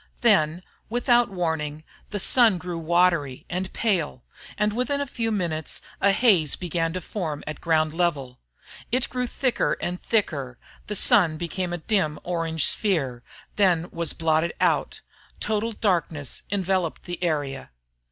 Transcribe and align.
Then, 0.21 0.63
without 0.89 1.29
warning, 1.29 1.83
the 2.09 2.19
sun 2.19 2.57
grew 2.57 2.79
watery 2.79 3.45
and 3.51 3.71
paled, 3.71 4.21
and 4.57 4.73
within 4.73 4.99
a 4.99 5.05
few 5.05 5.29
minutes 5.31 5.79
a 6.01 6.11
haze 6.11 6.55
began 6.55 6.91
to 6.93 7.01
form 7.01 7.43
at 7.45 7.61
ground 7.61 7.93
level. 7.93 8.39
It 8.91 9.07
grew 9.11 9.27
thicker 9.27 9.77
and 9.79 10.01
thicker; 10.01 10.57
the 10.87 10.95
sun 10.95 11.37
became 11.37 11.71
a 11.71 11.77
dim 11.77 12.17
orange 12.23 12.65
sphere, 12.65 13.21
then 13.57 13.89
was 13.91 14.13
blotted 14.13 14.53
out. 14.59 15.01
Total 15.39 15.71
darkness 15.71 16.41
enveloped 16.51 17.03
the 17.03 17.23
area. 17.23 17.69